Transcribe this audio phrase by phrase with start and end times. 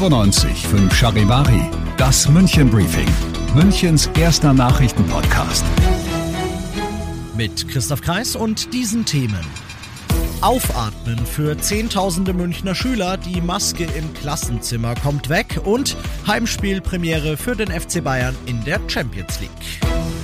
[0.00, 1.60] 95 5 Charivari,
[1.98, 3.06] das München Briefing,
[3.54, 5.62] Münchens erster Nachrichtenpodcast.
[7.36, 9.44] Mit Christoph Kreis und diesen Themen.
[10.40, 17.70] Aufatmen für Zehntausende Münchner Schüler, die Maske im Klassenzimmer kommt weg und Heimspielpremiere für den
[17.70, 20.19] FC Bayern in der Champions League.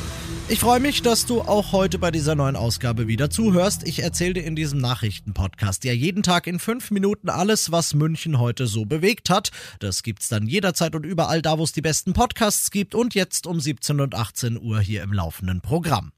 [0.49, 3.83] Ich freue mich, dass du auch heute bei dieser neuen Ausgabe wieder zuhörst.
[3.83, 8.39] Ich erzähle dir in diesem Nachrichtenpodcast ja jeden Tag in fünf Minuten alles, was München
[8.39, 9.51] heute so bewegt hat.
[9.81, 13.49] Das gibt's dann jederzeit und überall da, wo es die besten Podcasts gibt und jetzt
[13.49, 16.13] um 17 und 18 Uhr hier im laufenden Programm.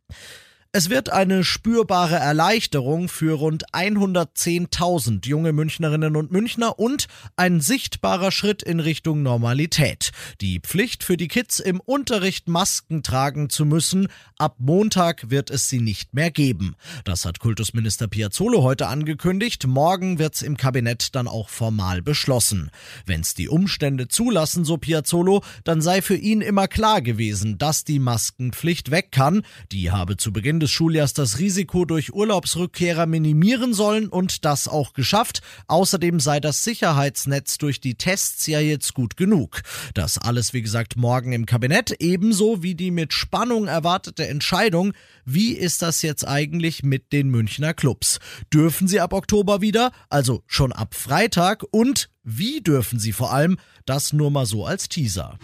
[0.70, 8.30] Es wird eine spürbare Erleichterung für rund 110.000 junge Münchnerinnen und Münchner und ein sichtbarer
[8.30, 10.10] Schritt in Richtung Normalität.
[10.42, 15.70] Die Pflicht für die Kids im Unterricht Masken tragen zu müssen, ab Montag wird es
[15.70, 16.76] sie nicht mehr geben.
[17.04, 19.66] Das hat Kultusminister Piazzolo heute angekündigt.
[19.66, 22.70] Morgen wird's im Kabinett dann auch formal beschlossen.
[23.06, 28.00] Wenn's die Umstände zulassen, so Piazzolo, dann sei für ihn immer klar gewesen, dass die
[28.00, 29.46] Maskenpflicht weg kann.
[29.72, 34.92] Die habe zu Beginn des Schuljahrs das Risiko durch Urlaubsrückkehrer minimieren sollen und das auch
[34.92, 35.42] geschafft.
[35.66, 39.62] Außerdem sei das Sicherheitsnetz durch die Tests ja jetzt gut genug.
[39.94, 44.92] Das alles, wie gesagt, morgen im Kabinett, ebenso wie die mit Spannung erwartete Entscheidung,
[45.24, 48.18] wie ist das jetzt eigentlich mit den Münchner Clubs?
[48.52, 53.58] Dürfen sie ab Oktober wieder, also schon ab Freitag und wie dürfen sie vor allem?
[53.86, 55.38] Das nur mal so als Teaser.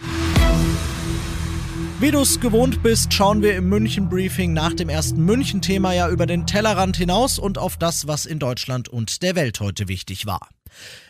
[1.97, 6.25] Wie du es gewohnt bist, schauen wir im München-Briefing nach dem ersten München-Thema ja über
[6.25, 10.49] den Tellerrand hinaus und auf das, was in Deutschland und der Welt heute wichtig war.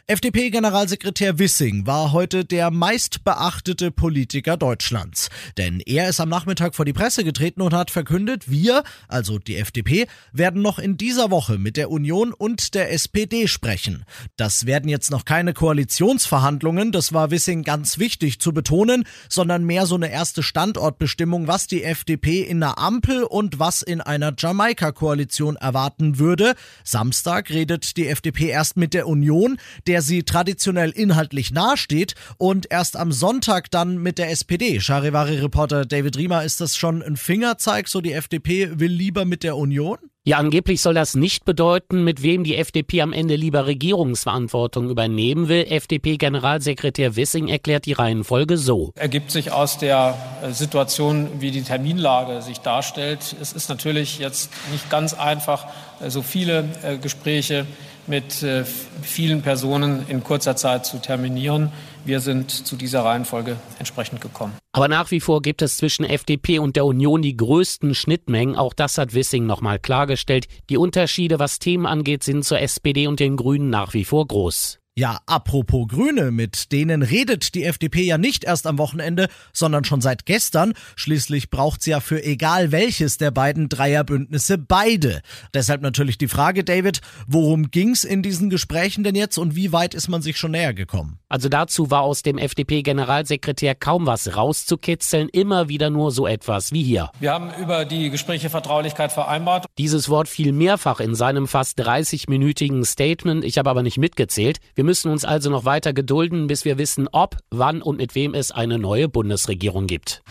[0.07, 5.29] FDP-Generalsekretär Wissing war heute der meistbeachtete Politiker Deutschlands.
[5.57, 9.55] Denn er ist am Nachmittag vor die Presse getreten und hat verkündet, wir, also die
[9.55, 14.05] FDP, werden noch in dieser Woche mit der Union und der SPD sprechen.
[14.38, 19.87] Das werden jetzt noch keine Koalitionsverhandlungen, das war Wissing ganz wichtig zu betonen, sondern mehr
[19.87, 25.55] so eine erste Standortbestimmung, was die FDP in einer Ampel und was in einer Jamaika-Koalition
[25.55, 26.53] erwarten würde.
[26.83, 32.69] Samstag redet die FDP erst mit der Union, der der sie traditionell inhaltlich nahesteht und
[32.69, 34.81] erst am Sonntag dann mit der SPD.
[34.81, 39.55] Charivari-Reporter David Riemer, ist das schon ein Fingerzeig, so die FDP will lieber mit der
[39.55, 39.97] Union?
[40.25, 45.47] Ja, angeblich soll das nicht bedeuten, mit wem die FDP am Ende lieber Regierungsverantwortung übernehmen
[45.47, 45.66] will.
[45.69, 48.91] FDP-Generalsekretär Wissing erklärt die Reihenfolge so.
[48.95, 53.35] Ergibt sich aus der äh, Situation, wie die Terminlage sich darstellt.
[53.39, 55.67] Es ist natürlich jetzt nicht ganz einfach,
[56.01, 57.67] äh, so viele äh, Gespräche
[58.07, 58.63] mit äh,
[59.01, 61.71] vielen Personen in kurzer Zeit zu terminieren.
[62.05, 64.53] Wir sind zu dieser Reihenfolge entsprechend gekommen.
[64.73, 68.55] Aber nach wie vor gibt es zwischen FDP und der Union die größten Schnittmengen.
[68.55, 70.47] Auch das hat Wissing nochmal klargestellt.
[70.69, 74.79] Die Unterschiede, was Themen angeht, sind zur SPD und den Grünen nach wie vor groß.
[74.97, 80.00] Ja, apropos Grüne, mit denen redet die FDP ja nicht erst am Wochenende, sondern schon
[80.00, 80.72] seit gestern.
[80.95, 85.22] Schließlich braucht sie ja für egal welches der beiden Dreierbündnisse beide.
[85.53, 89.95] Deshalb natürlich die Frage, David, worum ging's in diesen Gesprächen denn jetzt und wie weit
[89.95, 91.19] ist man sich schon näher gekommen?
[91.28, 96.84] Also dazu war aus dem FDP-Generalsekretär kaum was rauszukitzeln, immer wieder nur so etwas wie
[96.84, 97.11] hier.
[97.19, 99.66] Wir haben über die Gespräche Vertraulichkeit vereinbart.
[99.78, 104.59] Dieses Wort fiel mehrfach in seinem fast 30-minütigen Statement, ich habe aber nicht mitgezählt.
[104.73, 108.34] Wir müssen uns also noch weiter gedulden, bis wir wissen, ob, wann und mit wem
[108.34, 110.22] es eine neue Bundesregierung gibt.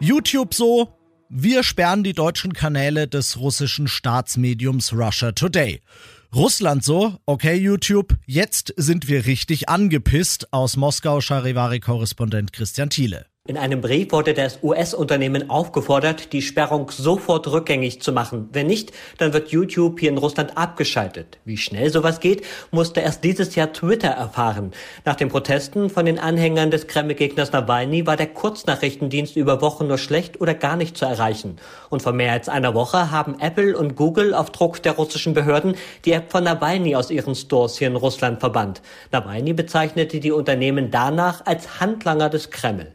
[0.00, 0.88] YouTube so,
[1.28, 5.80] wir sperren die deutschen Kanäle des russischen Staatsmediums Russia Today.
[6.34, 10.52] Russland so, okay YouTube, jetzt sind wir richtig angepisst.
[10.52, 13.26] Aus Moskau Charivari-Korrespondent Christian Thiele.
[13.46, 18.48] In einem Brief wurde das US-Unternehmen aufgefordert, die Sperrung sofort rückgängig zu machen.
[18.54, 21.36] Wenn nicht, dann wird YouTube hier in Russland abgeschaltet.
[21.44, 24.72] Wie schnell sowas geht, musste erst dieses Jahr Twitter erfahren.
[25.04, 29.98] Nach den Protesten von den Anhängern des Kreml-Gegners Nawalny war der Kurznachrichtendienst über Wochen nur
[29.98, 31.58] schlecht oder gar nicht zu erreichen.
[31.90, 35.76] Und vor mehr als einer Woche haben Apple und Google auf Druck der russischen Behörden
[36.06, 38.80] die App von Nawalny aus ihren Stores hier in Russland verbannt.
[39.12, 42.94] Nawalny bezeichnete die Unternehmen danach als Handlanger des Kreml.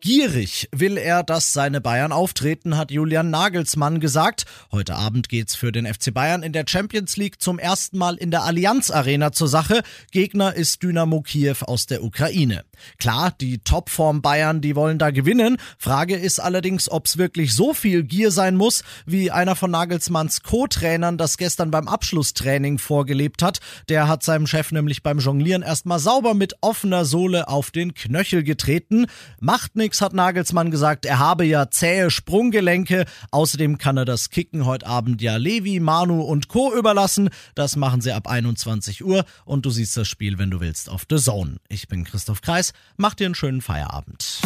[0.00, 4.44] Gierig will er, dass seine Bayern auftreten, hat Julian Nagelsmann gesagt.
[4.70, 8.30] Heute Abend geht's für den FC Bayern in der Champions League zum ersten Mal in
[8.30, 9.82] der Allianz Arena zur Sache.
[10.12, 12.64] Gegner ist Dynamo Kiew aus der Ukraine.
[12.98, 15.56] Klar, die Topform Bayern, die wollen da gewinnen.
[15.78, 21.16] Frage ist allerdings, ob's wirklich so viel Gier sein muss, wie einer von Nagelsmanns Co-Trainern
[21.16, 23.60] das gestern beim Abschlusstraining vorgelebt hat.
[23.88, 28.42] Der hat seinem Chef nämlich beim Jonglieren erstmal sauber mit offener Sohle auf den Knöchel
[28.42, 29.06] getreten.
[29.40, 33.04] Macht nix Felix hat Nagelsmann gesagt, er habe ja zähe Sprunggelenke.
[33.30, 36.74] Außerdem kann er das Kicken heute Abend ja Levi, Manu und Co.
[36.74, 37.30] überlassen.
[37.54, 41.06] Das machen sie ab 21 Uhr und du siehst das Spiel, wenn du willst, auf
[41.08, 41.58] The Zone.
[41.68, 42.72] Ich bin Christoph Kreis.
[42.96, 44.40] Mach dir einen schönen Feierabend.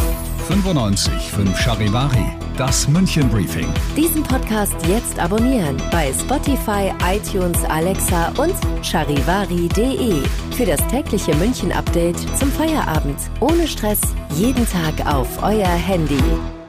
[0.48, 3.72] 95 5 Charivari, das München Briefing.
[3.96, 8.54] Diesen Podcast jetzt abonnieren bei Spotify, iTunes, Alexa und
[8.84, 10.22] charivari.de.
[10.54, 13.16] Für das tägliche München Update zum Feierabend.
[13.40, 14.00] Ohne Stress,
[14.34, 16.59] jeden Tag auf euer Handy.